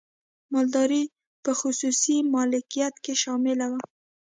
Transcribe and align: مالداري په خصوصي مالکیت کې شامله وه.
مالداري 0.53 1.03
په 1.43 1.51
خصوصي 1.59 2.17
مالکیت 2.33 2.95
کې 3.03 3.13
شامله 3.23 3.65
وه. 3.71 3.81